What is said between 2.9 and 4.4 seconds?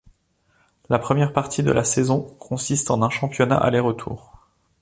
un championnat aller-retour.